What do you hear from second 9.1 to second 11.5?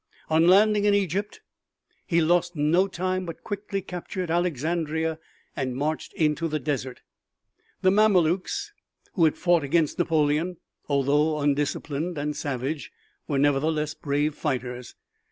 who fought against Napoleon, although